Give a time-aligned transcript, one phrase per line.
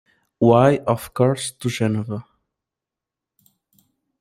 [0.39, 2.25] Why, of course, to Geneva.